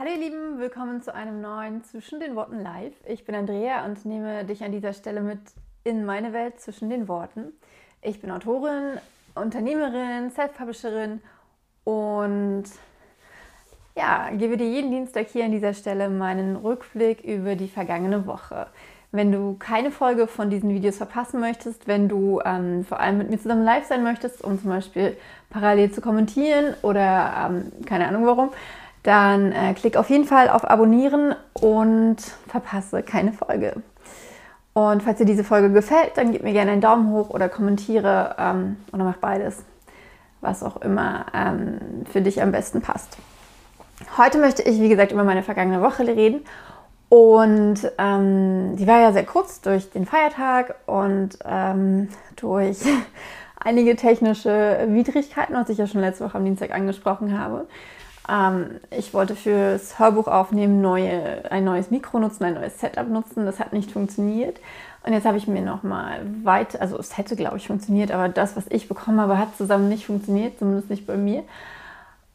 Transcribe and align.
Hallo 0.00 0.12
ihr 0.12 0.18
Lieben, 0.18 0.58
willkommen 0.58 1.02
zu 1.02 1.14
einem 1.14 1.42
neuen 1.42 1.84
Zwischen 1.84 2.20
den 2.20 2.34
Worten 2.34 2.62
Live. 2.62 2.94
Ich 3.06 3.26
bin 3.26 3.34
Andrea 3.34 3.84
und 3.84 4.06
nehme 4.06 4.46
dich 4.46 4.64
an 4.64 4.72
dieser 4.72 4.94
Stelle 4.94 5.20
mit 5.20 5.40
in 5.84 6.06
meine 6.06 6.32
Welt 6.32 6.58
zwischen 6.58 6.88
den 6.88 7.06
Worten. 7.06 7.52
Ich 8.00 8.18
bin 8.18 8.30
Autorin, 8.30 8.98
Unternehmerin, 9.34 10.30
Self-Publisherin 10.30 11.20
und 11.84 12.64
ja, 13.94 14.30
gebe 14.30 14.56
dir 14.56 14.70
jeden 14.70 14.90
Dienstag 14.90 15.26
hier 15.28 15.44
an 15.44 15.52
dieser 15.52 15.74
Stelle 15.74 16.08
meinen 16.08 16.56
Rückblick 16.56 17.20
über 17.22 17.54
die 17.54 17.68
vergangene 17.68 18.26
Woche. 18.26 18.68
Wenn 19.12 19.30
du 19.30 19.56
keine 19.58 19.90
Folge 19.90 20.28
von 20.28 20.48
diesen 20.48 20.70
Videos 20.70 20.96
verpassen 20.96 21.40
möchtest, 21.40 21.86
wenn 21.86 22.08
du 22.08 22.40
ähm, 22.42 22.86
vor 22.86 23.00
allem 23.00 23.18
mit 23.18 23.28
mir 23.28 23.38
zusammen 23.38 23.64
live 23.64 23.84
sein 23.84 24.02
möchtest, 24.02 24.42
um 24.42 24.58
zum 24.58 24.70
Beispiel 24.70 25.18
parallel 25.50 25.90
zu 25.90 26.00
kommentieren 26.00 26.74
oder 26.80 27.50
ähm, 27.50 27.70
keine 27.84 28.08
Ahnung 28.08 28.24
warum, 28.24 28.50
dann 29.02 29.52
äh, 29.52 29.74
klick 29.74 29.96
auf 29.96 30.10
jeden 30.10 30.24
Fall 30.24 30.48
auf 30.48 30.68
Abonnieren 30.68 31.34
und 31.54 32.18
verpasse 32.48 33.02
keine 33.02 33.32
Folge. 33.32 33.82
Und 34.72 35.02
falls 35.02 35.18
dir 35.18 35.24
diese 35.24 35.44
Folge 35.44 35.70
gefällt, 35.70 36.16
dann 36.16 36.32
gib 36.32 36.42
mir 36.42 36.52
gerne 36.52 36.70
einen 36.70 36.80
Daumen 36.80 37.10
hoch 37.10 37.30
oder 37.30 37.48
kommentiere 37.48 38.36
ähm, 38.38 38.76
oder 38.92 39.04
mach 39.04 39.16
beides, 39.16 39.64
was 40.40 40.62
auch 40.62 40.76
immer 40.82 41.26
ähm, 41.34 42.04
für 42.10 42.20
dich 42.20 42.40
am 42.40 42.52
besten 42.52 42.80
passt. 42.80 43.18
Heute 44.16 44.38
möchte 44.38 44.62
ich, 44.62 44.80
wie 44.80 44.88
gesagt, 44.88 45.12
über 45.12 45.24
meine 45.24 45.42
vergangene 45.42 45.82
Woche 45.82 46.06
reden. 46.06 46.44
Und 47.08 47.90
ähm, 47.98 48.76
die 48.76 48.86
war 48.86 49.00
ja 49.00 49.12
sehr 49.12 49.26
kurz 49.26 49.60
durch 49.60 49.90
den 49.90 50.06
Feiertag 50.06 50.76
und 50.86 51.38
ähm, 51.44 52.08
durch 52.36 52.78
einige 53.58 53.96
technische 53.96 54.86
Widrigkeiten, 54.86 55.56
was 55.56 55.68
ich 55.68 55.78
ja 55.78 55.88
schon 55.88 56.00
letzte 56.00 56.24
Woche 56.24 56.38
am 56.38 56.44
Dienstag 56.44 56.70
angesprochen 56.70 57.36
habe. 57.36 57.66
Ähm, 58.28 58.80
ich 58.90 59.14
wollte 59.14 59.36
fürs 59.36 59.98
Hörbuch 59.98 60.28
aufnehmen 60.28 60.80
neue, 60.80 61.50
ein 61.50 61.64
neues 61.64 61.90
Mikro 61.90 62.18
nutzen, 62.18 62.44
ein 62.44 62.54
neues 62.54 62.80
Setup 62.80 63.08
nutzen. 63.08 63.46
Das 63.46 63.58
hat 63.60 63.72
nicht 63.72 63.92
funktioniert. 63.92 64.58
Und 65.02 65.12
jetzt 65.12 65.24
habe 65.24 65.38
ich 65.38 65.46
mir 65.46 65.62
nochmal 65.62 66.20
weit, 66.42 66.80
also 66.80 66.98
es 66.98 67.16
hätte, 67.16 67.34
glaube 67.34 67.56
ich, 67.56 67.66
funktioniert, 67.66 68.10
aber 68.10 68.28
das, 68.28 68.56
was 68.56 68.64
ich 68.68 68.86
bekommen 68.86 69.20
habe, 69.20 69.38
hat 69.38 69.56
zusammen 69.56 69.88
nicht 69.88 70.06
funktioniert, 70.06 70.58
zumindest 70.58 70.90
nicht 70.90 71.06
bei 71.06 71.16
mir. 71.16 71.42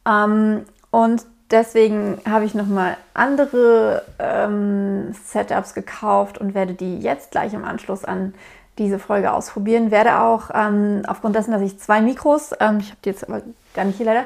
Ähm, 0.08 0.64
und 0.89 1.25
deswegen 1.52 2.20
habe 2.27 2.45
ich 2.45 2.55
nochmal 2.55 2.97
andere 3.14 4.03
ähm, 4.17 5.14
Setups 5.14 5.75
gekauft 5.75 6.39
und 6.39 6.55
werde 6.55 6.73
die 6.73 6.99
jetzt 6.99 7.31
gleich 7.31 7.53
im 7.53 7.66
Anschluss 7.66 8.03
an 8.03 8.33
diese 8.80 8.97
Folge 8.97 9.31
ausprobieren. 9.31 9.92
Werde 9.92 10.20
auch 10.20 10.49
ähm, 10.53 11.03
aufgrund 11.08 11.36
dessen, 11.36 11.52
dass 11.52 11.61
ich 11.61 11.80
zwei 11.80 12.02
Mikros, 12.02 12.52
ähm, 12.59 12.80
ich 12.80 12.89
habe 12.89 12.99
die 13.05 13.09
jetzt 13.09 13.27
aber 13.27 13.42
gar 13.75 13.86
nicht 13.86 13.97
hier 13.97 14.08
leider, 14.08 14.25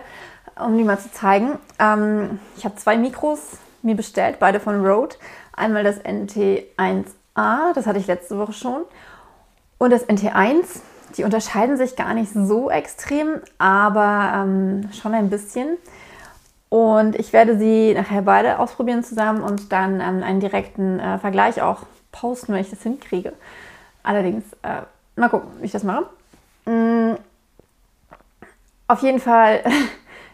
um 0.64 0.78
die 0.78 0.84
mal 0.84 1.00
zu 1.00 1.12
zeigen. 1.12 1.58
Ähm, 1.80 2.40
ich 2.58 2.66
habe 2.66 2.76
zwei 2.76 2.98
Mikros 2.98 3.40
mir 3.82 3.96
bestellt, 3.96 4.38
beide 4.40 4.60
von 4.60 4.86
Rode. 4.86 5.16
Einmal 5.54 5.84
das 5.84 6.00
NT1A, 6.04 7.74
das 7.74 7.86
hatte 7.86 8.00
ich 8.00 8.08
letzte 8.08 8.38
Woche 8.38 8.54
schon, 8.54 8.84
und 9.78 9.92
das 9.92 10.08
NT1. 10.08 10.82
Die 11.18 11.24
unterscheiden 11.24 11.76
sich 11.76 11.96
gar 11.96 12.14
nicht 12.14 12.32
so 12.34 12.70
extrem, 12.70 13.42
aber 13.58 14.32
ähm, 14.36 14.90
schon 14.94 15.16
ein 15.16 15.32
bisschen. 15.32 15.78
Und 16.70 17.16
ich 17.16 17.34
werde 17.34 17.58
sie 17.58 17.96
nachher 17.96 18.22
beide 18.22 18.60
ausprobieren 18.60 19.04
zusammen 19.04 19.42
und 19.42 19.72
dann 19.72 20.02
ähm, 20.02 20.22
einen 20.22 20.40
direkten 20.40 21.00
äh, 21.00 21.18
Vergleich 21.18 21.64
auch 21.64 21.84
posten, 22.12 22.54
wenn 22.54 22.62
ich 22.62 22.70
das 22.70 22.84
hinkriege. 22.84 23.34
Allerdings, 24.04 24.44
äh, 24.62 24.84
mal 25.16 25.30
gucken, 25.30 25.50
wie 25.60 25.66
ich 25.66 25.72
das 25.72 25.84
mache. 25.84 26.06
Mm, 26.66 27.16
auf 28.88 29.02
jeden 29.02 29.20
Fall 29.20 29.64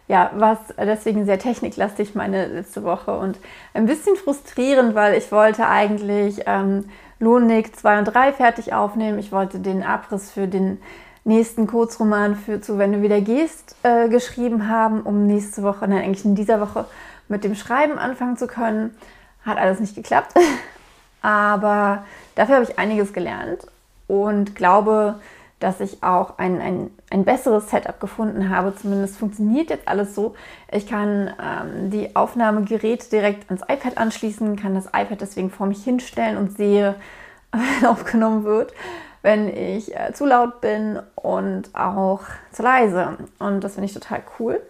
ja, 0.07 0.31
war 0.35 0.53
es 0.53 0.75
deswegen 0.77 1.25
sehr 1.25 1.39
techniklastig 1.39 2.15
meine 2.15 2.47
letzte 2.47 2.83
Woche 2.83 3.17
und 3.17 3.39
ein 3.73 3.85
bisschen 3.85 4.15
frustrierend, 4.15 4.93
weil 4.93 5.17
ich 5.17 5.31
wollte 5.31 5.67
eigentlich 5.67 6.41
ähm, 6.45 6.85
Lohnig 7.19 7.75
2 7.75 7.99
und 7.99 8.05
3 8.05 8.33
fertig 8.33 8.73
aufnehmen. 8.73 9.17
Ich 9.19 9.31
wollte 9.31 9.59
den 9.59 9.83
Abriss 9.83 10.31
für 10.31 10.47
den 10.47 10.79
nächsten 11.23 11.65
Kurzroman 11.65 12.35
für 12.35 12.61
zu 12.61 12.77
Wenn 12.77 12.93
du 12.93 13.01
wieder 13.01 13.19
gehst 13.19 13.75
äh, 13.83 14.09
geschrieben 14.09 14.69
haben, 14.69 15.01
um 15.01 15.25
nächste 15.25 15.63
Woche, 15.63 15.87
nein, 15.87 16.03
eigentlich 16.03 16.25
in 16.25 16.35
dieser 16.35 16.61
Woche 16.61 16.85
mit 17.27 17.43
dem 17.43 17.55
Schreiben 17.55 17.97
anfangen 17.97 18.37
zu 18.37 18.47
können. 18.47 18.95
Hat 19.43 19.57
alles 19.57 19.79
nicht 19.79 19.95
geklappt. 19.95 20.33
Aber 21.21 22.05
dafür 22.35 22.55
habe 22.55 22.65
ich 22.65 22.77
einiges 22.77 23.11
gelernt 23.11 23.65
und 24.07 24.55
glaube, 24.55 25.15
dass 25.59 25.79
ich 25.79 26.03
auch 26.03 26.37
ein, 26.37 26.61
ein, 26.61 26.91
ein 27.09 27.23
besseres 27.23 27.69
Setup 27.69 27.99
gefunden 27.99 28.49
habe. 28.49 28.75
Zumindest 28.75 29.17
funktioniert 29.17 29.69
jetzt 29.69 29.87
alles 29.87 30.15
so. 30.15 30.35
Ich 30.71 30.87
kann 30.87 31.31
ähm, 31.41 31.91
die 31.91 32.15
Aufnahmegeräte 32.15 33.09
direkt 33.09 33.49
ans 33.49 33.61
iPad 33.61 33.97
anschließen, 33.97 34.55
kann 34.55 34.75
das 34.75 34.87
iPad 34.87 35.21
deswegen 35.21 35.51
vor 35.51 35.67
mich 35.67 35.83
hinstellen 35.83 36.37
und 36.37 36.57
sehe, 36.57 36.95
wenn 37.51 37.89
aufgenommen 37.89 38.43
wird, 38.43 38.73
wenn 39.21 39.47
ich 39.49 39.95
äh, 39.95 40.13
zu 40.13 40.25
laut 40.25 40.61
bin 40.61 40.99
und 41.15 41.73
auch 41.75 42.21
zu 42.51 42.63
leise. 42.63 43.17
Und 43.39 43.63
das 43.63 43.73
finde 43.75 43.85
ich 43.85 43.93
total 43.93 44.21
cool. 44.39 44.61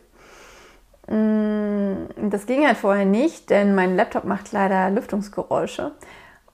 Mm, 1.08 2.30
das 2.30 2.46
ging 2.46 2.66
halt 2.66 2.78
vorher 2.78 3.06
nicht, 3.06 3.50
denn 3.50 3.76
mein 3.76 3.96
Laptop 3.96 4.26
macht 4.26 4.52
leider 4.52 4.90
Lüftungsgeräusche. 4.90 5.92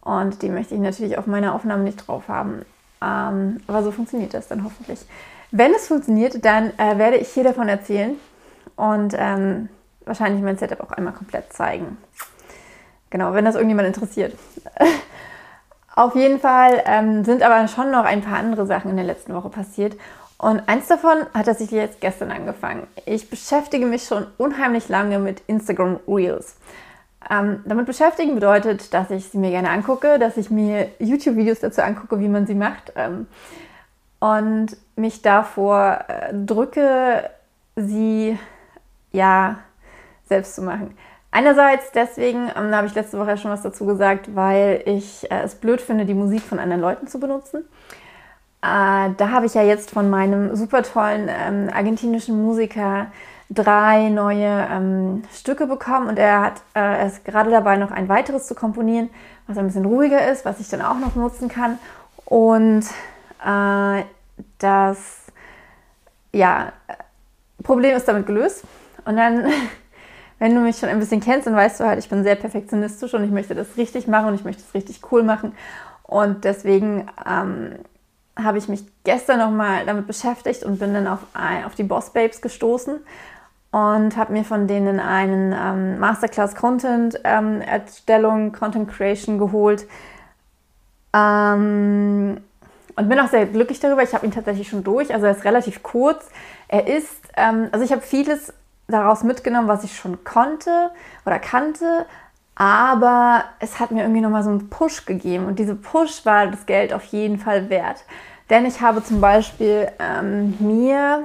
Und 0.01 0.41
die 0.41 0.49
möchte 0.49 0.75
ich 0.75 0.81
natürlich 0.81 1.17
auf 1.17 1.27
meiner 1.27 1.53
Aufnahme 1.53 1.83
nicht 1.83 2.07
drauf 2.07 2.27
haben. 2.27 2.65
Ähm, 3.01 3.61
aber 3.67 3.83
so 3.83 3.91
funktioniert 3.91 4.33
das 4.33 4.47
dann 4.47 4.63
hoffentlich. 4.63 4.99
Wenn 5.51 5.73
es 5.73 5.87
funktioniert, 5.87 6.43
dann 6.45 6.71
äh, 6.77 6.97
werde 6.97 7.17
ich 7.17 7.29
hier 7.29 7.43
davon 7.43 7.67
erzählen 7.67 8.15
und 8.77 9.13
ähm, 9.17 9.69
wahrscheinlich 10.05 10.41
mein 10.41 10.57
Setup 10.57 10.79
auch 10.81 10.91
einmal 10.91 11.13
komplett 11.13 11.51
zeigen. 11.51 11.97
Genau, 13.09 13.33
wenn 13.33 13.43
das 13.43 13.55
irgendjemand 13.55 13.87
interessiert. 13.87 14.33
Auf 15.95 16.15
jeden 16.15 16.39
Fall 16.39 16.81
ähm, 16.85 17.25
sind 17.25 17.43
aber 17.43 17.67
schon 17.67 17.91
noch 17.91 18.05
ein 18.05 18.21
paar 18.21 18.39
andere 18.39 18.65
Sachen 18.65 18.91
in 18.91 18.95
der 18.95 19.05
letzten 19.05 19.33
Woche 19.33 19.49
passiert. 19.49 19.97
Und 20.37 20.67
eins 20.67 20.87
davon 20.87 21.25
hat 21.33 21.45
tatsächlich 21.45 21.81
jetzt 21.81 21.99
gestern 21.99 22.31
angefangen. 22.31 22.87
Ich 23.05 23.29
beschäftige 23.29 23.85
mich 23.85 24.05
schon 24.05 24.25
unheimlich 24.37 24.87
lange 24.87 25.19
mit 25.19 25.41
Instagram 25.47 25.99
Reels. 26.07 26.55
Ähm, 27.29 27.61
damit 27.65 27.85
beschäftigen 27.85 28.33
bedeutet, 28.35 28.93
dass 28.93 29.11
ich 29.11 29.27
sie 29.27 29.37
mir 29.37 29.51
gerne 29.51 29.69
angucke, 29.69 30.17
dass 30.17 30.37
ich 30.37 30.49
mir 30.49 30.87
YouTube-Videos 30.97 31.59
dazu 31.59 31.83
angucke, 31.83 32.19
wie 32.19 32.29
man 32.29 32.47
sie 32.47 32.55
macht 32.55 32.93
ähm, 32.95 33.27
und 34.21 34.77
mich 34.95 35.21
davor 35.21 36.05
äh, 36.07 36.33
drücke, 36.33 37.29
sie 37.75 38.39
ja 39.11 39.57
selbst 40.29 40.55
zu 40.55 40.61
machen. 40.61 40.95
Einerseits 41.31 41.91
deswegen, 41.91 42.49
ähm, 42.55 42.71
da 42.71 42.77
habe 42.77 42.87
ich 42.87 42.95
letzte 42.95 43.17
Woche 43.19 43.35
schon 43.37 43.51
was 43.51 43.63
dazu 43.63 43.85
gesagt, 43.85 44.35
weil 44.35 44.83
ich 44.85 45.29
äh, 45.31 45.41
es 45.43 45.55
blöd 45.55 45.81
finde, 45.81 46.05
die 46.05 46.13
Musik 46.13 46.41
von 46.41 46.59
anderen 46.59 46.81
Leuten 46.81 47.07
zu 47.07 47.19
benutzen. 47.19 47.65
Äh, 48.61 49.09
da 49.17 49.31
habe 49.31 49.47
ich 49.47 49.55
ja 49.55 49.63
jetzt 49.63 49.89
von 49.89 50.09
meinem 50.09 50.55
super 50.55 50.83
tollen 50.83 51.27
ähm, 51.27 51.69
argentinischen 51.73 52.39
Musiker 52.41 53.07
drei 53.49 54.09
neue 54.09 54.67
ähm, 54.71 55.23
Stücke 55.33 55.65
bekommen 55.65 56.07
und 56.07 56.19
er, 56.19 56.41
hat, 56.41 56.61
äh, 56.75 56.79
er 56.79 57.07
ist 57.07 57.25
gerade 57.25 57.49
dabei, 57.49 57.77
noch 57.77 57.91
ein 57.91 58.07
weiteres 58.07 58.45
zu 58.45 58.53
komponieren, 58.53 59.09
was 59.47 59.57
ein 59.57 59.65
bisschen 59.65 59.85
ruhiger 59.85 60.31
ist, 60.31 60.45
was 60.45 60.59
ich 60.59 60.69
dann 60.69 60.81
auch 60.81 60.99
noch 60.99 61.15
nutzen 61.15 61.49
kann. 61.49 61.79
Und 62.25 62.85
äh, 63.45 64.03
das 64.57 65.21
ja, 66.33 66.71
Problem 67.63 67.95
ist 67.95 68.07
damit 68.07 68.25
gelöst. 68.25 68.63
Und 69.05 69.17
dann, 69.17 69.45
wenn 70.39 70.55
du 70.55 70.61
mich 70.61 70.77
schon 70.77 70.89
ein 70.89 70.99
bisschen 70.99 71.21
kennst, 71.21 71.47
dann 71.47 71.55
weißt 71.55 71.79
du 71.79 71.85
halt, 71.85 71.99
ich 71.99 72.09
bin 72.09 72.23
sehr 72.23 72.35
perfektionistisch 72.35 73.13
und 73.13 73.23
ich 73.23 73.31
möchte 73.31 73.55
das 73.55 73.77
richtig 73.77 74.07
machen 74.07 74.27
und 74.27 74.35
ich 74.35 74.43
möchte 74.43 74.61
es 74.61 74.73
richtig 74.73 75.01
cool 75.11 75.23
machen. 75.23 75.53
Und 76.03 76.43
deswegen 76.43 77.07
ähm, 77.25 77.75
habe 78.37 78.57
ich 78.57 78.67
mich 78.67 78.83
gestern 79.03 79.39
nochmal 79.39 79.85
damit 79.85 80.07
beschäftigt 80.07 80.63
und 80.63 80.79
bin 80.79 80.93
dann 80.93 81.07
auf, 81.07 81.19
auf 81.65 81.75
die 81.75 81.83
Boss 81.83 82.11
Babes 82.11 82.41
gestoßen 82.41 82.99
und 83.71 84.17
habe 84.17 84.33
mir 84.33 84.43
von 84.43 84.67
denen 84.67 84.99
einen 84.99 85.53
ähm, 85.53 85.99
Masterclass 85.99 86.55
Content 86.55 87.19
ähm, 87.23 87.61
Erstellung, 87.61 88.51
Content 88.51 88.89
Creation 88.89 89.37
geholt. 89.37 89.87
Ähm, 91.13 92.41
und 92.95 93.09
bin 93.09 93.19
auch 93.19 93.29
sehr 93.29 93.45
glücklich 93.45 93.79
darüber. 93.79 94.03
Ich 94.03 94.13
habe 94.13 94.25
ihn 94.25 94.31
tatsächlich 94.31 94.69
schon 94.69 94.83
durch. 94.83 95.13
Also 95.13 95.25
er 95.25 95.33
ist 95.33 95.45
relativ 95.45 95.83
kurz. 95.83 96.25
Er 96.67 96.87
ist, 96.87 97.15
ähm, 97.37 97.69
also 97.71 97.85
ich 97.85 97.91
habe 97.91 98.01
vieles 98.01 98.53
daraus 98.87 99.23
mitgenommen, 99.23 99.67
was 99.67 99.83
ich 99.83 99.95
schon 99.95 100.23
konnte 100.23 100.91
oder 101.25 101.39
kannte. 101.39 102.05
Aber 102.55 103.45
es 103.59 103.79
hat 103.79 103.91
mir 103.91 104.01
irgendwie 104.01 104.21
nochmal 104.21 104.43
so 104.43 104.49
einen 104.49 104.69
Push 104.69 105.05
gegeben. 105.05 105.45
Und 105.45 105.57
diese 105.57 105.75
Push 105.75 106.25
war 106.25 106.47
das 106.47 106.65
Geld 106.65 106.93
auf 106.93 107.03
jeden 107.05 107.39
Fall 107.39 107.69
wert. 107.69 108.03
Denn 108.49 108.65
ich 108.65 108.81
habe 108.81 109.03
zum 109.03 109.21
Beispiel 109.21 109.89
ähm, 109.99 110.55
mir 110.59 111.23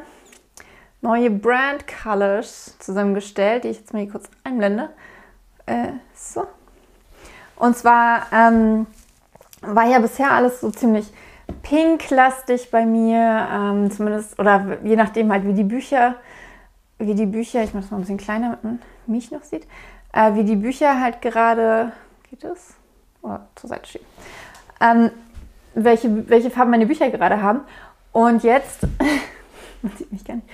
neue 1.00 1.30
Brand 1.30 1.84
Colors 2.02 2.76
zusammengestellt, 2.78 3.64
die 3.64 3.68
ich 3.68 3.78
jetzt 3.78 3.92
mal 3.92 4.02
hier 4.02 4.12
kurz 4.12 4.28
einblende. 4.44 4.90
Äh, 5.66 5.88
so. 6.14 6.46
Und 7.56 7.76
zwar 7.76 8.26
ähm, 8.32 8.86
war 9.62 9.86
ja 9.86 9.98
bisher 9.98 10.30
alles 10.30 10.60
so 10.60 10.70
ziemlich 10.70 11.12
pinklastig 11.62 12.70
bei 12.70 12.86
mir, 12.86 13.48
ähm, 13.52 13.90
zumindest, 13.90 14.38
oder 14.38 14.78
je 14.82 14.96
nachdem 14.96 15.32
halt, 15.32 15.44
wie 15.46 15.54
die 15.54 15.64
Bücher, 15.64 16.16
wie 16.98 17.14
die 17.14 17.26
Bücher, 17.26 17.62
ich 17.62 17.74
mache 17.74 17.84
es 17.84 17.90
mal 17.90 17.98
ein 17.98 18.00
bisschen 18.00 18.16
kleiner, 18.16 18.46
damit 18.50 18.64
man 18.64 18.82
mich 19.06 19.30
noch 19.30 19.42
sieht, 19.42 19.66
äh, 20.12 20.34
wie 20.34 20.44
die 20.44 20.56
Bücher 20.56 21.00
halt 21.00 21.22
gerade, 21.22 21.92
geht 22.30 22.44
es? 22.44 22.74
Oder 23.22 23.46
zur 23.54 23.68
Seite 23.68 23.88
schieben. 23.88 24.06
Ähm, 24.80 25.10
welche, 25.74 26.28
welche 26.28 26.50
Farben 26.50 26.70
meine 26.70 26.86
Bücher 26.86 27.10
gerade 27.10 27.42
haben. 27.42 27.60
Und 28.12 28.42
jetzt, 28.42 28.82
man 29.82 29.92
sieht 29.96 30.10
mich 30.12 30.24
gar 30.24 30.36
nicht. 30.36 30.48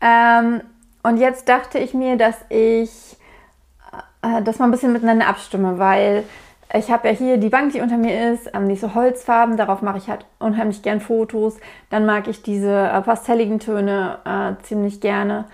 Ähm, 0.00 0.62
und 1.02 1.18
jetzt 1.18 1.48
dachte 1.48 1.78
ich 1.78 1.94
mir, 1.94 2.16
dass 2.16 2.36
ich 2.48 3.16
äh, 4.22 4.42
das 4.42 4.58
mal 4.58 4.66
ein 4.66 4.70
bisschen 4.70 4.92
miteinander 4.92 5.26
abstimme, 5.26 5.78
weil 5.78 6.24
ich 6.72 6.90
habe 6.90 7.08
ja 7.08 7.14
hier 7.14 7.36
die 7.36 7.48
Bank, 7.48 7.72
die 7.72 7.80
unter 7.80 7.96
mir 7.96 8.32
ist, 8.32 8.50
ähm, 8.54 8.68
diese 8.68 8.94
Holzfarben, 8.94 9.56
darauf 9.56 9.82
mache 9.82 9.98
ich 9.98 10.08
halt 10.08 10.24
unheimlich 10.38 10.82
gern 10.82 11.00
Fotos. 11.00 11.56
Dann 11.90 12.06
mag 12.06 12.28
ich 12.28 12.42
diese 12.42 12.72
äh, 12.72 13.00
pastelligen 13.00 13.58
Töne 13.58 14.18
äh, 14.24 14.62
ziemlich 14.64 15.00
gerne. 15.00 15.46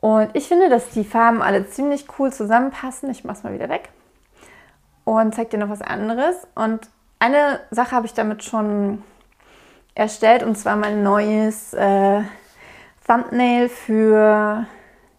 Und 0.00 0.30
ich 0.34 0.48
finde, 0.48 0.68
dass 0.68 0.90
die 0.90 1.04
Farben 1.04 1.42
alle 1.42 1.68
ziemlich 1.68 2.06
cool 2.18 2.32
zusammenpassen. 2.32 3.10
Ich 3.10 3.24
mache 3.24 3.38
es 3.38 3.42
mal 3.44 3.54
wieder 3.54 3.68
weg 3.68 3.90
und 5.04 5.34
zeige 5.34 5.50
dir 5.50 5.58
noch 5.58 5.68
was 5.68 5.82
anderes. 5.82 6.36
Und 6.54 6.88
eine 7.18 7.60
Sache 7.70 7.92
habe 7.92 8.06
ich 8.06 8.14
damit 8.14 8.44
schon 8.44 9.02
erstellt 9.94 10.42
und 10.42 10.56
zwar 10.56 10.76
mein 10.76 11.02
neues 11.02 11.74
äh, 11.74 12.22
Thumbnail 13.06 13.68
für 13.68 14.66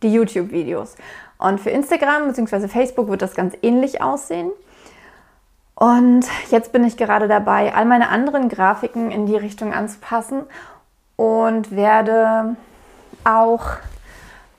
die 0.02 0.14
YouTube-Videos. 0.14 0.96
Und 1.38 1.60
für 1.60 1.70
Instagram 1.70 2.28
bzw. 2.28 2.68
Facebook 2.68 3.10
wird 3.10 3.22
das 3.22 3.36
ganz 3.36 3.56
ähnlich 3.62 4.02
aussehen. 4.02 4.52
Und 5.84 6.26
jetzt 6.50 6.72
bin 6.72 6.86
ich 6.86 6.96
gerade 6.96 7.28
dabei, 7.28 7.76
all 7.76 7.84
meine 7.84 8.08
anderen 8.08 8.48
Grafiken 8.48 9.12
in 9.12 9.26
die 9.26 9.36
Richtung 9.36 9.74
anzupassen 9.74 10.44
und 11.18 11.76
werde 11.76 12.56
auch 13.26 13.66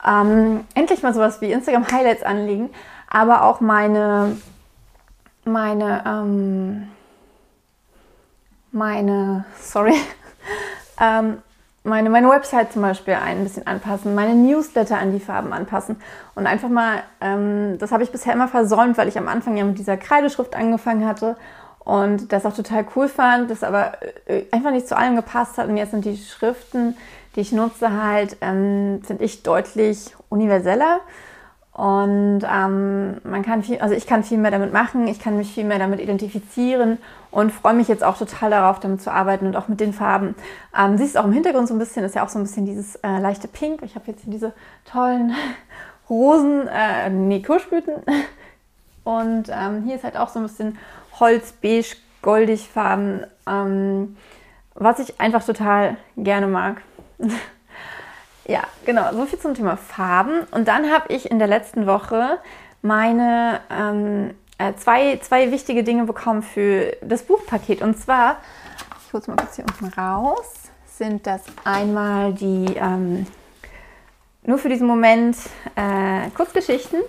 ähm, 0.05 0.65
endlich 0.75 1.01
mal 1.01 1.15
sowas 1.15 1.41
wie 1.41 1.51
Instagram 1.51 1.87
Highlights 1.91 2.21
anlegen, 2.21 2.69
aber 3.09 3.41
auch 3.41 3.59
meine, 3.59 4.37
meine, 5.45 6.03
ähm, 6.05 6.91
meine, 8.71 9.45
sorry, 9.59 9.95
ähm, 11.01 11.39
meine, 11.85 12.09
meine 12.09 12.29
Website 12.29 12.73
zum 12.73 12.81
Beispiel 12.81 13.13
ein 13.13 13.43
bisschen 13.43 13.67
anpassen, 13.67 14.15
meine 14.15 14.33
Newsletter 14.33 14.97
an 14.97 15.11
die 15.11 15.19
Farben 15.19 15.53
anpassen 15.53 15.97
und 16.33 16.47
einfach 16.47 16.69
mal, 16.69 17.03
ähm, 17.21 17.77
das 17.79 17.91
habe 17.91 18.03
ich 18.03 18.11
bisher 18.11 18.33
immer 18.33 18.47
versäumt, 18.47 18.97
weil 18.97 19.07
ich 19.07 19.17
am 19.17 19.27
Anfang 19.27 19.55
ja 19.55 19.63
mit 19.63 19.77
dieser 19.77 19.97
Kreideschrift 19.97 20.55
angefangen 20.55 21.07
hatte 21.07 21.37
und 21.79 22.31
das 22.31 22.45
auch 22.45 22.53
total 22.53 22.85
cool 22.95 23.07
fand, 23.07 23.51
das 23.51 23.63
aber 23.63 23.93
äh, 24.25 24.43
einfach 24.51 24.71
nicht 24.71 24.87
zu 24.87 24.97
allem 24.97 25.15
gepasst 25.15 25.57
hat. 25.57 25.67
Und 25.67 25.77
jetzt 25.77 25.91
sind 25.91 26.03
die 26.03 26.17
Schriften, 26.17 26.97
die 27.35 27.41
ich 27.41 27.51
nutze 27.51 28.01
halt, 28.01 28.37
ähm, 28.41 29.01
finde 29.03 29.23
ich 29.23 29.43
deutlich 29.43 30.15
universeller 30.29 31.01
und 31.75 32.43
ähm, 32.49 33.17
man 33.25 33.43
kann 33.43 33.61
viel, 33.61 33.79
also 33.79 33.93
ich 33.93 34.07
kann 34.07 34.23
viel 34.23 34.37
mehr 34.37 34.49
damit 34.49 34.71
machen, 34.71 35.09
ich 35.09 35.19
kann 35.19 35.35
mich 35.35 35.53
viel 35.53 35.65
mehr 35.65 35.77
damit 35.77 35.99
identifizieren 35.99 36.99
und 37.31 37.51
freue 37.51 37.73
mich 37.73 37.89
jetzt 37.89 38.01
auch 38.01 38.17
total 38.17 38.51
darauf, 38.51 38.79
damit 38.79 39.01
zu 39.01 39.11
arbeiten 39.11 39.45
und 39.45 39.57
auch 39.57 39.67
mit 39.67 39.81
den 39.81 39.91
Farben. 39.91 40.35
Ähm, 40.73 40.97
siehst 40.97 41.17
auch 41.17 41.25
im 41.25 41.33
Hintergrund 41.33 41.67
so 41.67 41.73
ein 41.73 41.79
bisschen, 41.79 42.05
ist 42.05 42.15
ja 42.15 42.23
auch 42.23 42.29
so 42.29 42.39
ein 42.39 42.43
bisschen 42.43 42.65
dieses 42.65 42.95
äh, 43.03 43.19
leichte 43.19 43.49
Pink. 43.49 43.81
Ich 43.81 43.95
habe 43.95 44.05
jetzt 44.07 44.23
hier 44.23 44.31
diese 44.31 44.53
tollen 44.89 45.35
Rosen, 46.09 46.65
äh, 46.69 47.09
nee, 47.09 47.41
Kirschblüten. 47.41 47.95
Und 49.03 49.49
ähm, 49.49 49.83
hier 49.83 49.95
ist 49.95 50.05
halt 50.05 50.15
auch 50.15 50.29
so 50.29 50.39
ein 50.39 50.43
bisschen 50.43 50.77
Holz, 51.19 51.51
beige, 51.61 51.97
goldig 52.21 52.69
Farben, 52.69 53.25
ähm, 53.49 54.15
was 54.75 54.99
ich 54.99 55.19
einfach 55.19 55.45
total 55.45 55.97
gerne 56.15 56.47
mag. 56.47 56.81
Ja, 58.47 58.63
genau, 58.85 59.11
so 59.11 59.25
viel 59.25 59.39
zum 59.39 59.55
Thema 59.55 59.75
Farben. 59.75 60.41
Und 60.51 60.67
dann 60.67 60.91
habe 60.91 61.11
ich 61.13 61.31
in 61.31 61.39
der 61.39 61.47
letzten 61.47 61.87
Woche 61.87 62.37
meine 62.81 63.59
ähm, 63.71 64.35
äh, 64.59 64.73
zwei, 64.75 65.17
zwei 65.17 65.51
wichtige 65.51 65.83
Dinge 65.83 66.05
bekommen 66.05 66.43
für 66.43 66.95
das 67.01 67.23
Buchpaket. 67.23 67.81
Und 67.81 67.97
zwar, 67.97 68.37
ich 69.05 69.13
hole 69.13 69.21
es 69.21 69.27
mal 69.27 69.35
kurz 69.35 69.55
hier 69.55 69.65
unten 69.65 69.87
raus, 69.99 70.53
sind 70.85 71.25
das 71.25 71.41
einmal 71.63 72.33
die, 72.33 72.75
ähm, 72.75 73.25
nur 74.43 74.59
für 74.59 74.69
diesen 74.69 74.85
Moment, 74.87 75.37
äh, 75.75 76.29
Kurzgeschichten. 76.35 77.01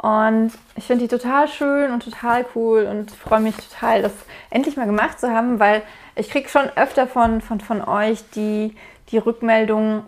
Und 0.00 0.52
ich 0.76 0.86
finde 0.86 1.08
die 1.08 1.08
total 1.08 1.48
schön 1.48 1.90
und 1.90 2.04
total 2.04 2.44
cool 2.54 2.84
und 2.84 3.10
freue 3.10 3.40
mich 3.40 3.56
total, 3.56 4.02
das 4.02 4.12
endlich 4.50 4.76
mal 4.76 4.86
gemacht 4.86 5.18
zu 5.18 5.30
haben, 5.30 5.58
weil 5.58 5.82
ich 6.14 6.30
kriege 6.30 6.48
schon 6.48 6.68
öfter 6.76 7.08
von, 7.08 7.40
von, 7.40 7.58
von 7.60 7.82
euch 7.82 8.22
die, 8.30 8.76
die 9.08 9.18
Rückmeldung, 9.18 10.04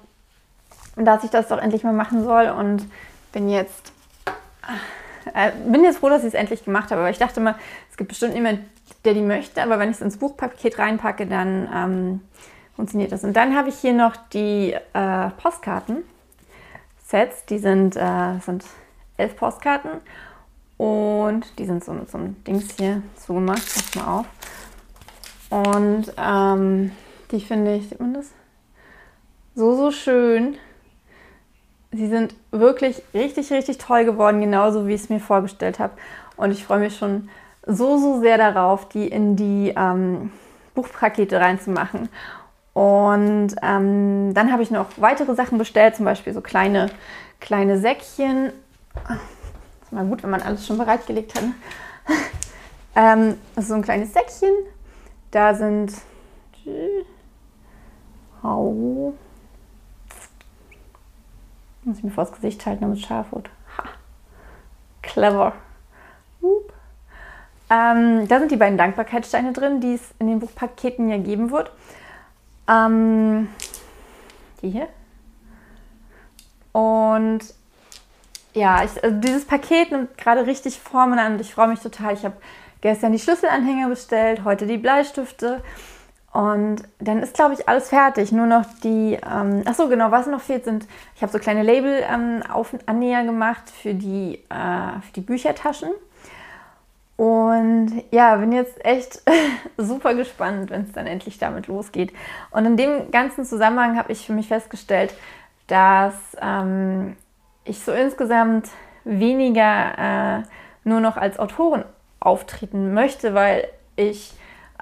dass 1.05 1.25
ich 1.25 1.31
das 1.31 1.49
doch 1.49 1.58
endlich 1.58 1.85
mal 1.85 1.93
machen 1.93 2.25
soll 2.25 2.49
und 2.49 2.87
bin 3.32 3.49
jetzt, 3.49 3.93
äh, 5.35 5.52
bin 5.67 5.85
jetzt 5.85 5.99
froh, 5.99 6.08
dass 6.08 6.23
ich 6.23 6.29
es 6.29 6.35
endlich 6.35 6.64
gemacht 6.64 6.91
habe. 6.91 7.02
Aber 7.02 7.11
ich 7.11 7.19
dachte 7.19 7.41
mal, 7.41 7.55
es 7.91 7.97
gibt 7.97 8.08
bestimmt 8.08 8.35
niemand, 8.35 8.61
der 9.05 9.14
die 9.14 9.23
möchte, 9.23 9.62
aber 9.62 9.79
wenn 9.79 9.91
ich 9.91 9.97
es 9.97 10.02
ins 10.02 10.17
Buchpaket 10.17 10.79
reinpacke, 10.79 11.26
dann 11.26 11.69
ähm, 11.75 12.20
funktioniert 12.75 13.12
das. 13.12 13.25
Und 13.25 13.35
dann 13.35 13.56
habe 13.56 13.69
ich 13.69 13.76
hier 13.76 13.93
noch 13.93 14.17
die 14.32 14.75
äh, 14.93 15.31
Postkarten-Sets, 15.43 17.47
die 17.47 17.58
sind, 17.58 17.97
äh, 17.97 18.38
sind 18.44 18.64
elf 19.17 19.37
Postkarten 19.37 19.91
und 20.76 21.58
die 21.58 21.67
sind 21.67 21.85
so 21.85 21.93
mit 21.93 22.11
so 22.11 22.19
einem 22.19 22.43
Dings 22.44 22.75
hier 22.79 23.02
zugemacht. 23.17 23.62
Pass 23.62 23.94
mal 23.94 24.20
auf. 24.20 24.26
Und 25.50 26.12
ähm, 26.17 26.93
die 27.31 27.41
finde 27.41 27.75
ich, 27.75 27.88
sieht 27.88 28.00
man 28.00 28.14
das? 28.14 28.31
So, 29.55 29.76
so 29.76 29.91
schön. 29.91 30.56
Sie 31.92 32.06
sind 32.06 32.34
wirklich 32.52 33.02
richtig, 33.14 33.52
richtig 33.52 33.78
toll 33.78 34.04
geworden, 34.04 34.40
genauso 34.40 34.87
wie 34.87 34.94
ich 34.94 35.02
es 35.02 35.08
mir 35.08 35.20
vorgestellt 35.20 35.78
habe. 35.78 35.94
Und 36.37 36.52
ich 36.52 36.64
freue 36.64 36.78
mich 36.78 36.96
schon 36.96 37.28
so, 37.66 37.98
so 37.98 38.20
sehr 38.20 38.38
darauf, 38.38 38.88
die 38.88 39.08
in 39.08 39.37
die 39.37 39.75
ähm, 39.76 40.31
Buchpakete 40.75 41.40
reinzumachen. 41.40 42.08
Und 42.72 43.56
ähm, 43.62 44.32
dann 44.34 44.52
habe 44.52 44.62
ich 44.62 44.70
noch 44.70 44.87
weitere 44.96 45.34
Sachen 45.34 45.58
bestellt, 45.58 45.96
zum 45.96 46.04
Beispiel 46.04 46.32
so 46.32 46.40
kleine, 46.40 46.90
kleine 47.40 47.78
Säckchen. 47.78 48.52
Ist 49.82 49.92
mal 49.92 50.06
gut, 50.06 50.22
wenn 50.22 50.31
man 50.31 50.42
alles 50.42 50.66
schon 50.66 50.78
bereitgelegt 50.78 51.34
hat. 51.34 51.42
Ne? 51.42 51.54
ähm, 52.94 53.37
so 53.56 53.75
ein 53.75 53.82
kleines 53.82 54.12
Säckchen. 54.12 54.54
Da 55.32 55.54
sind. 55.54 55.92
Oh, 58.42 59.12
muss 61.90 61.99
ich 61.99 62.04
mir 62.04 62.11
vor 62.11 62.25
das 62.25 62.32
Gesicht 62.32 62.64
halten, 62.64 62.82
damit 62.82 62.99
es 62.99 63.04
scharf 63.04 63.32
wird. 63.32 63.50
Ha. 63.76 63.85
Clever. 65.02 65.52
Ähm, 67.68 68.26
da 68.26 68.38
sind 68.38 68.50
die 68.50 68.56
beiden 68.56 68.78
Dankbarkeitssteine 68.78 69.52
drin, 69.52 69.80
die 69.80 69.94
es 69.94 70.02
in 70.18 70.26
den 70.26 70.40
Buchpaketen 70.40 71.09
ja 71.09 71.18
geben 71.18 71.50
wird. 71.50 71.70
Ähm, 72.68 73.49
die 74.62 74.70
hier. 74.70 74.88
Und 76.73 77.40
ja, 78.54 78.82
ich, 78.82 79.02
also 79.02 79.16
dieses 79.20 79.44
Paket 79.44 79.92
nimmt 79.92 80.16
gerade 80.16 80.47
richtig 80.47 80.80
Formen 80.80 81.18
an 81.18 81.35
und 81.35 81.40
ich 81.40 81.54
freue 81.54 81.68
mich 81.68 81.80
total. 81.80 82.14
Ich 82.14 82.25
habe 82.25 82.37
gestern 82.80 83.12
die 83.12 83.18
Schlüsselanhänger 83.18 83.88
bestellt, 83.88 84.44
heute 84.44 84.66
die 84.66 84.78
Bleistifte. 84.78 85.62
Und 86.32 86.82
dann 87.00 87.22
ist, 87.22 87.34
glaube 87.34 87.54
ich, 87.54 87.68
alles 87.68 87.88
fertig. 87.88 88.30
Nur 88.30 88.46
noch 88.46 88.64
die, 88.84 89.14
ähm, 89.14 89.62
ach 89.64 89.75
so, 89.75 89.88
genau, 89.88 90.10
was 90.10 90.26
noch 90.26 90.40
fehlt, 90.40 90.64
sind, 90.64 90.87
ich 91.16 91.22
habe 91.22 91.32
so 91.32 91.38
kleine 91.38 91.62
Label 91.62 92.04
ähm, 92.08 92.42
Annäher 92.87 93.25
gemacht 93.25 93.68
für 93.68 93.94
die, 93.94 94.34
äh, 94.49 95.00
für 95.02 95.12
die 95.16 95.22
Büchertaschen. 95.22 95.90
Und 97.16 98.02
ja, 98.12 98.37
bin 98.37 98.52
jetzt 98.52 98.82
echt 98.84 99.22
super 99.76 100.14
gespannt, 100.14 100.70
wenn 100.70 100.82
es 100.82 100.92
dann 100.92 101.06
endlich 101.06 101.38
damit 101.38 101.66
losgeht. 101.66 102.12
Und 102.50 102.64
in 102.64 102.76
dem 102.76 103.10
ganzen 103.10 103.44
Zusammenhang 103.44 103.99
habe 103.99 104.12
ich 104.12 104.25
für 104.25 104.32
mich 104.32 104.49
festgestellt, 104.49 105.12
dass 105.66 106.14
ähm, 106.40 107.16
ich 107.64 107.80
so 107.80 107.92
insgesamt 107.92 108.68
weniger 109.04 110.38
äh, 110.38 110.42
nur 110.84 111.00
noch 111.00 111.16
als 111.16 111.38
Autorin 111.38 111.84
auftreten 112.20 112.94
möchte, 112.94 113.34
weil 113.34 113.68
ich 113.96 114.32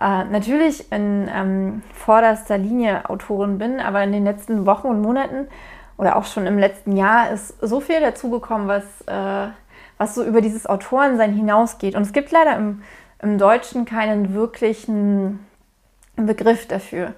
äh, 0.01 0.25
natürlich 0.25 0.93
in 0.93 1.29
ähm, 1.33 1.83
vorderster 1.93 2.57
Linie 2.57 3.09
Autorin 3.11 3.59
bin, 3.59 3.81
aber 3.81 4.03
in 4.05 4.13
den 4.13 4.25
letzten 4.25 4.65
Wochen 4.67 4.87
und 4.87 5.03
Monaten 5.03 5.49
oder 5.97 6.17
auch 6.17 6.25
schon 6.25 6.47
im 6.47 6.59
letzten 6.59 6.97
Jahr 6.97 7.31
ist 7.31 7.61
so 7.61 7.81
viel 7.81 8.01
dazugekommen, 8.01 8.69
was, 8.69 8.85
äh, 9.07 9.51
was 9.99 10.15
so 10.15 10.23
über 10.23 10.41
dieses 10.41 10.67
Autorensein 10.67 11.33
hinausgeht. 11.33 11.97
Und 11.97 12.03
es 12.03 12.13
gibt 12.13 12.31
leider 12.31 12.57
im, 12.57 12.83
im 13.21 13.39
Deutschen 13.39 13.85
keinen 13.85 14.35
wirklichen 14.35 15.45
Begriff 16.15 16.69
dafür. 16.69 17.15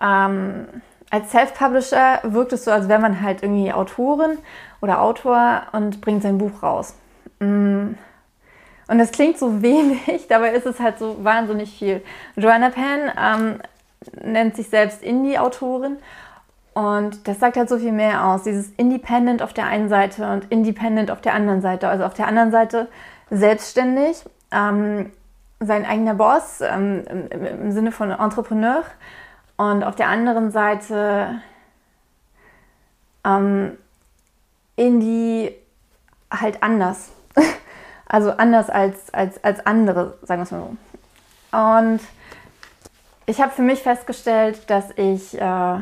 Ähm, 0.00 0.66
als 1.10 1.32
Self-Publisher 1.32 2.20
wirkt 2.22 2.52
es 2.52 2.64
so, 2.64 2.70
als 2.70 2.88
wäre 2.88 3.00
man 3.00 3.20
halt 3.20 3.42
irgendwie 3.42 3.72
Autorin 3.72 4.38
oder 4.80 5.02
Autor 5.02 5.62
und 5.72 6.00
bringt 6.00 6.22
sein 6.22 6.38
Buch 6.38 6.62
raus. 6.62 6.94
Mm 7.40 7.94
und 8.90 8.98
das 8.98 9.12
klingt 9.12 9.38
so 9.38 9.62
wenig, 9.62 10.26
dabei 10.28 10.50
ist 10.50 10.66
es 10.66 10.80
halt 10.80 10.98
so 10.98 11.22
wahnsinnig 11.22 11.78
viel. 11.78 12.02
Joanna 12.34 12.70
Penn 12.70 13.12
ähm, 13.16 13.60
nennt 14.20 14.56
sich 14.56 14.68
selbst 14.68 15.00
Indie-Autorin 15.00 15.98
Und 16.74 17.28
das 17.28 17.38
sagt 17.38 17.56
halt 17.56 17.68
so 17.68 17.78
viel 17.78 17.92
mehr 17.92 18.26
aus. 18.26 18.42
Dieses 18.42 18.70
Independent 18.72 19.42
auf 19.42 19.52
der 19.52 19.66
einen 19.66 19.88
Seite 19.88 20.28
und 20.28 20.50
Independent 20.50 21.12
auf 21.12 21.20
der 21.20 21.34
anderen 21.34 21.60
Seite. 21.60 21.86
Also 21.88 22.04
auf 22.04 22.14
der 22.14 22.26
anderen 22.26 22.50
Seite 22.50 22.88
selbstständig, 23.30 24.24
ähm, 24.50 25.12
sein 25.60 25.86
eigener 25.86 26.14
Boss 26.14 26.60
ähm, 26.60 27.04
im, 27.30 27.46
im, 27.46 27.70
Sinne 27.70 27.92
von 27.92 28.10
Entrepreneur. 28.10 28.82
Und 29.56 29.84
auf 29.84 29.94
der 29.94 30.08
anderen 30.08 30.50
Seite 30.50 31.40
ähm, 33.24 33.78
Indie 34.74 35.54
halt 36.28 36.64
anders. 36.64 37.12
Also 38.10 38.32
anders 38.32 38.68
als, 38.68 39.14
als, 39.14 39.42
als 39.44 39.64
andere, 39.64 40.18
sagen 40.22 40.40
wir 40.40 40.44
es 40.44 40.50
mal 40.50 40.62
so. 40.62 41.56
Und 41.56 42.00
ich 43.26 43.40
habe 43.40 43.52
für 43.52 43.62
mich 43.62 43.82
festgestellt, 43.82 44.68
dass 44.68 44.86
ich, 44.96 45.40
äh, 45.40 45.78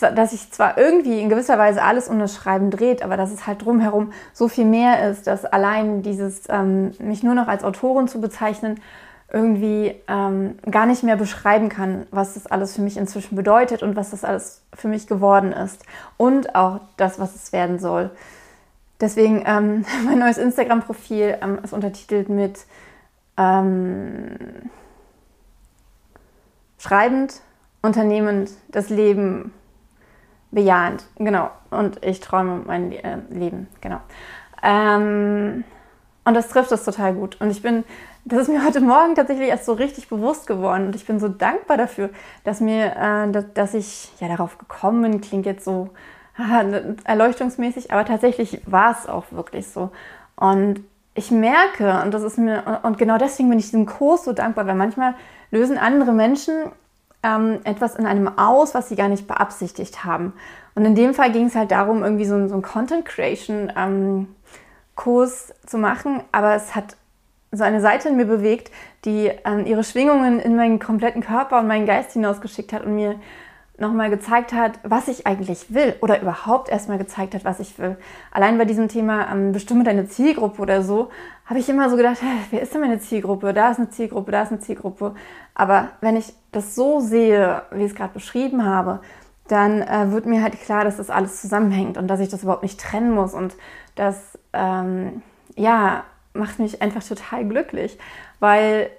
dass 0.00 0.30
sich 0.30 0.50
zwar 0.50 0.78
irgendwie 0.78 1.20
in 1.20 1.28
gewisser 1.28 1.58
Weise 1.58 1.82
alles 1.82 2.08
um 2.08 2.18
das 2.18 2.34
Schreiben 2.34 2.70
dreht, 2.70 3.02
aber 3.02 3.18
dass 3.18 3.30
es 3.30 3.46
halt 3.46 3.62
drumherum 3.62 4.14
so 4.32 4.48
viel 4.48 4.64
mehr 4.64 5.10
ist, 5.10 5.26
dass 5.26 5.44
allein 5.44 6.02
dieses, 6.02 6.44
ähm, 6.48 6.92
mich 6.98 7.22
nur 7.22 7.34
noch 7.34 7.48
als 7.48 7.64
Autorin 7.64 8.08
zu 8.08 8.22
bezeichnen, 8.22 8.80
irgendwie 9.30 9.94
ähm, 10.08 10.58
gar 10.70 10.86
nicht 10.86 11.02
mehr 11.02 11.16
beschreiben 11.16 11.68
kann, 11.68 12.06
was 12.10 12.32
das 12.34 12.46
alles 12.46 12.74
für 12.74 12.82
mich 12.82 12.96
inzwischen 12.96 13.36
bedeutet 13.36 13.82
und 13.82 13.94
was 13.94 14.10
das 14.10 14.24
alles 14.24 14.62
für 14.74 14.88
mich 14.88 15.06
geworden 15.06 15.52
ist. 15.52 15.84
Und 16.16 16.54
auch 16.54 16.80
das, 16.96 17.18
was 17.18 17.34
es 17.34 17.52
werden 17.52 17.78
soll. 17.78 18.10
Deswegen 19.02 19.42
ähm, 19.44 19.84
mein 20.06 20.18
neues 20.18 20.38
Instagram-Profil 20.38 21.36
ähm, 21.42 21.58
ist 21.62 21.74
untertitelt 21.74 22.30
mit 22.30 22.64
ähm, 23.36 24.70
Schreibend, 26.78 27.40
unternehmend, 27.82 28.50
das 28.68 28.88
Leben 28.88 29.52
bejahend. 30.50 31.04
Genau. 31.16 31.50
Und 31.70 32.04
ich 32.04 32.20
träume 32.20 32.62
mein 32.66 32.92
äh, 32.92 33.18
Leben. 33.30 33.68
Genau. 33.80 34.00
Ähm, 34.62 35.64
und 36.24 36.34
das 36.34 36.48
trifft 36.48 36.70
es 36.70 36.84
total 36.84 37.14
gut. 37.14 37.40
Und 37.40 37.50
ich 37.50 37.62
bin, 37.62 37.84
das 38.24 38.42
ist 38.42 38.48
mir 38.48 38.64
heute 38.64 38.80
Morgen 38.80 39.16
tatsächlich 39.16 39.48
erst 39.48 39.64
so 39.64 39.72
richtig 39.72 40.08
bewusst 40.08 40.46
geworden. 40.46 40.86
Und 40.86 40.96
ich 40.96 41.06
bin 41.06 41.18
so 41.18 41.28
dankbar 41.28 41.76
dafür, 41.76 42.10
dass 42.44 42.60
mir, 42.60 42.94
äh, 42.96 43.32
dass, 43.32 43.52
dass 43.54 43.74
ich 43.74 44.12
ja 44.20 44.28
darauf 44.28 44.58
gekommen 44.58 45.02
bin, 45.02 45.20
klingt 45.20 45.46
jetzt 45.46 45.64
so 45.64 45.90
erleuchtungsmäßig, 47.04 47.92
aber 47.92 48.04
tatsächlich 48.04 48.62
war 48.66 48.92
es 48.92 49.08
auch 49.08 49.24
wirklich 49.30 49.68
so. 49.68 49.90
Und 50.36 50.82
ich 51.14 51.30
merke, 51.30 52.00
und 52.02 52.12
das 52.14 52.22
ist 52.22 52.38
mir, 52.38 52.80
und 52.84 52.96
genau 52.98 53.18
deswegen 53.18 53.50
bin 53.50 53.58
ich 53.58 53.66
diesem 53.66 53.86
Kurs 53.86 54.24
so 54.24 54.32
dankbar, 54.32 54.66
weil 54.66 54.74
manchmal 54.74 55.14
lösen 55.50 55.76
andere 55.76 56.12
Menschen 56.12 56.54
ähm, 57.22 57.60
etwas 57.64 57.96
in 57.96 58.06
einem 58.06 58.38
aus, 58.38 58.74
was 58.74 58.88
sie 58.88 58.96
gar 58.96 59.08
nicht 59.08 59.26
beabsichtigt 59.26 60.04
haben. 60.04 60.32
Und 60.74 60.84
in 60.84 60.94
dem 60.94 61.14
Fall 61.14 61.30
ging 61.32 61.46
es 61.46 61.54
halt 61.54 61.70
darum, 61.70 62.02
irgendwie 62.02 62.24
so, 62.24 62.48
so 62.48 62.54
einen 62.54 62.62
Content 62.62 63.04
Creation 63.04 63.70
ähm, 63.76 64.28
Kurs 64.94 65.52
zu 65.66 65.78
machen, 65.78 66.22
aber 66.32 66.54
es 66.54 66.74
hat 66.74 66.96
so 67.50 67.64
eine 67.64 67.82
Seite 67.82 68.08
in 68.08 68.16
mir 68.16 68.24
bewegt, 68.24 68.70
die 69.04 69.30
ähm, 69.44 69.66
ihre 69.66 69.84
Schwingungen 69.84 70.40
in 70.40 70.56
meinen 70.56 70.78
kompletten 70.78 71.22
Körper 71.22 71.60
und 71.60 71.66
meinen 71.66 71.86
Geist 71.86 72.12
hinausgeschickt 72.12 72.72
hat 72.72 72.84
und 72.84 72.94
mir 72.94 73.16
nochmal 73.82 74.08
gezeigt 74.08 74.54
hat, 74.54 74.78
was 74.82 75.08
ich 75.08 75.26
eigentlich 75.26 75.74
will 75.74 75.94
oder 76.00 76.22
überhaupt 76.22 76.70
erstmal 76.70 76.96
gezeigt 76.96 77.34
hat, 77.34 77.44
was 77.44 77.60
ich 77.60 77.78
will. 77.78 77.98
Allein 78.30 78.56
bei 78.56 78.64
diesem 78.64 78.88
Thema 78.88 79.30
ähm, 79.30 79.52
bestimme 79.52 79.84
deine 79.84 80.08
Zielgruppe 80.08 80.62
oder 80.62 80.82
so, 80.82 81.10
habe 81.44 81.58
ich 81.58 81.68
immer 81.68 81.90
so 81.90 81.96
gedacht, 81.96 82.22
hey, 82.22 82.38
wer 82.50 82.62
ist 82.62 82.72
denn 82.72 82.80
meine 82.80 83.00
Zielgruppe? 83.00 83.52
Da 83.52 83.70
ist 83.70 83.78
eine 83.78 83.90
Zielgruppe, 83.90 84.32
da 84.32 84.42
ist 84.42 84.52
eine 84.52 84.60
Zielgruppe. 84.60 85.14
Aber 85.54 85.88
wenn 86.00 86.16
ich 86.16 86.32
das 86.50 86.74
so 86.74 87.00
sehe, 87.00 87.62
wie 87.72 87.84
ich 87.84 87.90
es 87.90 87.94
gerade 87.94 88.14
beschrieben 88.14 88.64
habe, 88.64 89.00
dann 89.48 89.82
äh, 89.82 90.12
wird 90.12 90.24
mir 90.24 90.42
halt 90.42 90.58
klar, 90.62 90.84
dass 90.84 90.96
das 90.96 91.10
alles 91.10 91.42
zusammenhängt 91.42 91.98
und 91.98 92.08
dass 92.08 92.20
ich 92.20 92.30
das 92.30 92.42
überhaupt 92.42 92.62
nicht 92.62 92.80
trennen 92.80 93.12
muss. 93.12 93.34
Und 93.34 93.54
das, 93.96 94.38
ähm, 94.54 95.22
ja, 95.56 96.04
macht 96.34 96.58
mich 96.58 96.80
einfach 96.80 97.02
total 97.02 97.46
glücklich, 97.46 97.98
weil 98.40 98.90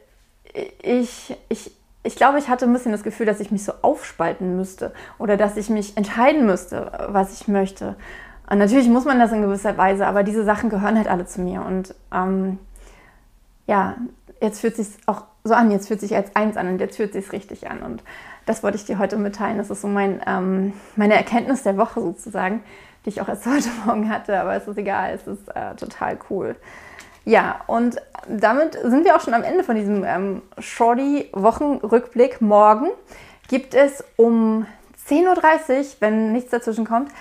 ich, 0.82 1.36
ich, 1.50 1.72
ich 2.04 2.16
glaube, 2.16 2.38
ich 2.38 2.50
hatte 2.50 2.66
ein 2.66 2.74
bisschen 2.74 2.92
das 2.92 3.04
Gefühl, 3.04 3.26
dass 3.26 3.40
ich 3.40 3.52
mich 3.52 3.64
so 3.64 3.74
aufspalten 3.82 4.58
müsste 4.58 4.94
oder 5.18 5.38
dass 5.38 5.58
ich 5.58 5.70
mich 5.70 5.96
entscheiden 5.98 6.46
müsste, 6.46 6.92
was 7.08 7.40
ich 7.40 7.48
möchte. 7.48 7.96
Und 8.50 8.58
natürlich 8.58 8.90
muss 8.90 9.06
man 9.06 9.20
das 9.20 9.32
in 9.32 9.42
gewisser 9.42 9.78
Weise, 9.78 10.06
aber 10.06 10.24
diese 10.24 10.44
Sachen 10.44 10.70
gehören 10.70 10.98
halt 10.98 11.08
alle 11.08 11.26
zu 11.26 11.42
mir. 11.42 11.64
Und 11.64 11.96
ähm, 12.14 12.60
ja, 13.68 13.96
jetzt 14.42 14.60
fühlt 14.60 14.76
sich 14.76 14.88
auch 15.06 15.24
so 15.46 15.54
an, 15.54 15.72
jetzt 15.72 15.88
fühlt 15.88 16.02
sich 16.02 16.16
als 16.16 16.36
eins 16.36 16.58
an 16.58 16.68
und 16.68 16.80
jetzt 16.80 16.98
fühlt 16.98 17.14
sich 17.14 17.32
richtig 17.32 17.70
an. 17.70 17.82
Und 17.82 18.04
das 18.46 18.64
wollte 18.64 18.78
ich 18.78 18.86
dir 18.86 19.00
heute 19.00 19.18
mitteilen. 19.18 19.58
Das 19.58 19.70
ist 19.70 19.82
so 19.82 19.88
mein, 19.88 20.22
ähm, 20.28 20.74
meine 20.98 21.16
Erkenntnis 21.16 21.64
der 21.64 21.78
Woche 21.78 22.02
sozusagen, 22.02 22.64
die 23.06 23.10
ich 23.10 23.22
auch 23.22 23.30
erst 23.30 23.46
heute 23.48 23.70
Morgen 23.86 24.10
hatte, 24.10 24.40
aber 24.40 24.56
es 24.56 24.68
ist 24.68 24.78
egal, 24.78 25.14
es 25.14 25.26
ist 25.26 25.48
äh, 25.56 25.76
total 25.76 26.18
cool. 26.30 26.58
Ja, 27.26 27.62
und 27.68 28.02
damit 28.28 28.74
sind 28.74 29.06
wir 29.06 29.16
auch 29.16 29.22
schon 29.22 29.34
am 29.34 29.44
Ende 29.44 29.64
von 29.64 29.76
diesem 29.76 30.04
ähm, 30.04 30.42
Shorty-Wochenrückblick. 30.58 32.42
Morgen 32.42 32.88
gibt 33.48 33.74
es 33.74 34.04
um 34.18 34.66
10.30 35.08 35.80
Uhr, 35.80 35.86
wenn 36.00 36.32
nichts 36.34 36.52
dazwischen 36.52 36.86
kommt, 36.86 37.12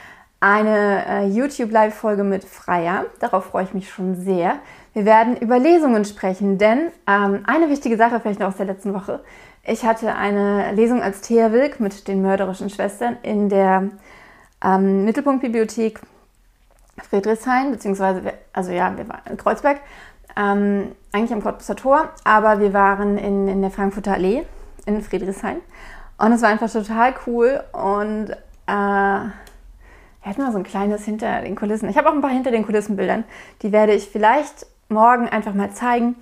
eine 0.40 1.06
äh, 1.06 1.26
YouTube-Live-Folge 1.26 2.25
mit 2.25 2.44
Freier. 2.44 3.06
Darauf 3.21 3.47
freue 3.47 3.64
ich 3.64 3.75
mich 3.75 3.90
schon 3.90 4.16
sehr. 4.16 4.56
Wir 4.92 5.04
werden 5.04 5.37
über 5.37 5.59
Lesungen 5.59 6.04
sprechen, 6.04 6.59
denn 6.59 6.90
ähm, 7.06 7.44
eine 7.47 7.68
wichtige 7.71 7.97
Sache 7.97 8.18
vielleicht 8.21 8.40
noch 8.40 8.49
aus 8.49 8.56
der 8.56 8.66
letzten 8.66 8.92
Woche. 8.92 9.21
Ich 9.64 9.85
hatte 9.85 10.16
eine 10.16 10.73
Lesung 10.73 11.00
als 11.00 11.21
Thea 11.21 11.52
Wilk 11.52 11.78
mit 11.78 12.09
den 12.09 12.23
mörderischen 12.23 12.71
Schwestern 12.71 13.16
in 13.23 13.49
der 13.49 13.90
ähm, 14.64 15.04
Mittelpunktbibliothek 15.04 16.00
Friedrichshain, 17.00 17.70
beziehungsweise, 17.70 18.22
also 18.52 18.70
ja, 18.70 18.96
wir 18.96 19.08
waren 19.08 19.20
in 19.30 19.37
Kreuzberg, 19.37 19.80
ähm, 20.37 20.92
eigentlich 21.12 21.32
am 21.32 21.42
Cottbusser 21.42 21.76
Tor, 21.76 22.11
aber 22.25 22.61
wir 22.61 22.72
waren 22.72 23.18
in, 23.18 23.49
in 23.49 23.62
der 23.62 23.70
Frankfurter 23.70 24.14
Allee 24.14 24.44
in 24.87 25.02
Friedrichshain 25.02 25.58
und 26.18 26.32
es 26.32 26.42
war 26.42 26.49
einfach 26.49 26.70
total 26.70 27.14
cool 27.26 27.62
und 27.72 28.30
äh, 28.66 28.66
wir 28.66 30.30
hatten 30.30 30.42
mal 30.42 30.52
so 30.52 30.58
ein 30.58 30.64
kleines 30.64 31.04
hinter 31.04 31.40
den 31.40 31.56
Kulissen. 31.56 31.88
Ich 31.88 31.96
habe 31.96 32.08
auch 32.08 32.14
ein 32.14 32.20
paar 32.20 32.30
hinter 32.30 32.50
den 32.50 32.64
Kulissenbildern, 32.64 33.25
die 33.62 33.72
werde 33.72 33.92
ich 33.92 34.08
vielleicht 34.08 34.66
morgen 34.88 35.28
einfach 35.28 35.54
mal 35.54 35.72
zeigen 35.72 36.16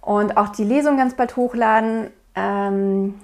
und 0.00 0.36
auch 0.36 0.48
die 0.48 0.64
Lesung 0.64 0.96
ganz 0.96 1.14
bald 1.14 1.36
hochladen. 1.36 2.10
Ähm, 2.34 3.14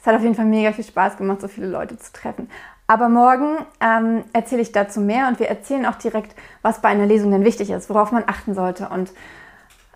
es 0.00 0.06
hat 0.06 0.14
auf 0.14 0.22
jeden 0.22 0.34
Fall 0.34 0.46
mega 0.46 0.72
viel 0.72 0.84
Spaß 0.84 1.16
gemacht, 1.16 1.40
so 1.40 1.48
viele 1.48 1.66
Leute 1.66 1.98
zu 1.98 2.12
treffen. 2.12 2.48
Aber 2.90 3.10
morgen 3.10 3.58
ähm, 3.80 4.24
erzähle 4.32 4.62
ich 4.62 4.72
dazu 4.72 5.02
mehr 5.02 5.28
und 5.28 5.38
wir 5.38 5.48
erzählen 5.48 5.84
auch 5.84 5.96
direkt, 5.96 6.34
was 6.62 6.80
bei 6.80 6.88
einer 6.88 7.04
Lesung 7.04 7.30
denn 7.30 7.44
wichtig 7.44 7.68
ist, 7.70 7.90
worauf 7.90 8.12
man 8.12 8.24
achten 8.26 8.54
sollte. 8.54 8.88
Und 8.88 9.10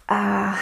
äh, 0.08 0.52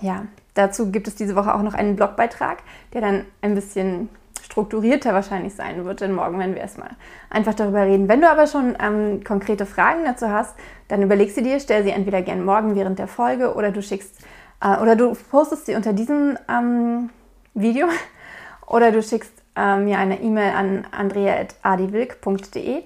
ja, 0.00 0.24
dazu 0.54 0.90
gibt 0.90 1.08
es 1.08 1.14
diese 1.14 1.36
Woche 1.36 1.54
auch 1.54 1.62
noch 1.62 1.74
einen 1.74 1.94
Blogbeitrag, 1.94 2.62
der 2.94 3.02
dann 3.02 3.26
ein 3.42 3.54
bisschen 3.54 4.08
strukturierter 4.42 5.12
wahrscheinlich 5.12 5.54
sein 5.54 5.84
wird, 5.84 6.00
denn 6.00 6.14
morgen 6.14 6.38
werden 6.38 6.54
wir 6.54 6.62
erstmal 6.62 6.90
einfach 7.28 7.52
darüber 7.52 7.82
reden. 7.82 8.08
Wenn 8.08 8.22
du 8.22 8.30
aber 8.30 8.46
schon 8.46 8.76
ähm, 8.82 9.22
konkrete 9.22 9.66
Fragen 9.66 10.04
dazu 10.04 10.30
hast, 10.30 10.54
dann 10.88 11.02
überleg 11.02 11.32
sie 11.32 11.42
dir, 11.42 11.60
stell 11.60 11.84
sie 11.84 11.90
entweder 11.90 12.22
gern 12.22 12.44
morgen 12.44 12.76
während 12.76 12.98
der 12.98 13.08
Folge 13.08 13.54
oder 13.54 13.72
du 13.72 13.82
schickst 13.82 14.24
äh, 14.62 14.80
oder 14.80 14.96
du 14.96 15.14
postest 15.30 15.66
sie 15.66 15.74
unter 15.74 15.92
diesem 15.92 16.38
ähm, 16.48 17.10
Video 17.52 17.88
oder 18.66 18.90
du 18.90 19.02
schickst 19.02 19.43
ähm, 19.56 19.84
mir 19.84 19.98
eine 19.98 20.20
E-Mail 20.20 20.52
an 20.52 20.86
andrea.adiwilk.de 20.90 22.82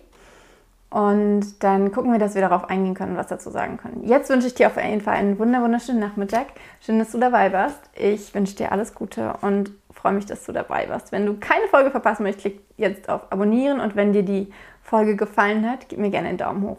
und 0.91 1.63
dann 1.63 1.93
gucken 1.93 2.13
wir, 2.13 2.19
dass 2.19 2.35
wir 2.35 2.41
darauf 2.41 2.71
eingehen 2.71 2.95
können 2.95 3.13
und 3.13 3.19
was 3.19 3.27
dazu 3.27 3.51
sagen 3.51 3.77
können. 3.77 4.05
Jetzt 4.05 4.31
wünsche 4.31 4.47
ich 4.47 4.55
dir 4.55 4.69
auf 4.69 4.77
jeden 4.77 5.03
Fall 5.03 5.17
einen 5.17 5.39
wunderschönen 5.39 6.01
Nachmittag. 6.01 6.47
Schön, 6.81 6.99
dass 6.99 7.13
du 7.13 7.19
dabei 7.19 7.53
warst. 7.53 7.79
Ich 7.95 8.35
wünsche 8.35 8.57
dir 8.57 8.73
alles 8.73 8.95
Gute 8.95 9.35
und 9.43 9.71
freue 9.93 10.15
mich, 10.15 10.25
dass 10.25 10.45
du 10.45 10.53
dabei 10.53 10.89
warst. 10.89 11.13
Wenn 11.13 11.27
du 11.27 11.35
keine 11.39 11.67
Folge 11.69 11.91
verpassen 11.91 12.23
möchtest, 12.23 12.43
klick 12.43 12.61
jetzt 12.79 13.09
auf 13.09 13.31
Abonnieren 13.31 13.81
und 13.81 13.97
wenn 13.97 14.13
dir 14.13 14.23
die 14.23 14.51
Folge 14.83 15.17
gefallen 15.17 15.71
hat, 15.71 15.89
gib 15.89 15.99
mir 15.99 16.11
gerne 16.11 16.29
einen 16.29 16.39
Daumen 16.39 16.63
hoch. 16.63 16.79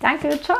Danke, 0.00 0.40
ciao! 0.40 0.58